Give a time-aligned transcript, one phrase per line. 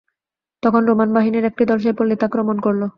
[0.63, 2.81] তখন রোমান বাহিনীর একটি দল সেই পল্লীতে আক্রমণ করল।